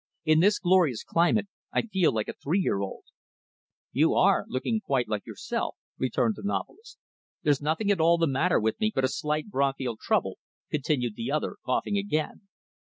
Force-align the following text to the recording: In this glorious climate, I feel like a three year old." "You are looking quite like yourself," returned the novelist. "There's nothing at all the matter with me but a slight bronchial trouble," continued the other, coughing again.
In 0.25 0.39
this 0.39 0.57
glorious 0.57 1.03
climate, 1.03 1.45
I 1.71 1.83
feel 1.83 2.11
like 2.11 2.27
a 2.27 2.33
three 2.33 2.59
year 2.59 2.79
old." 2.79 3.03
"You 3.91 4.15
are 4.15 4.45
looking 4.47 4.79
quite 4.81 5.07
like 5.07 5.27
yourself," 5.27 5.75
returned 5.99 6.33
the 6.37 6.41
novelist. 6.43 6.97
"There's 7.43 7.61
nothing 7.61 7.91
at 7.91 8.01
all 8.01 8.17
the 8.17 8.25
matter 8.25 8.59
with 8.59 8.79
me 8.79 8.91
but 8.95 9.05
a 9.05 9.07
slight 9.07 9.49
bronchial 9.51 9.97
trouble," 10.01 10.39
continued 10.71 11.13
the 11.17 11.31
other, 11.31 11.57
coughing 11.63 11.99
again. 11.99 12.47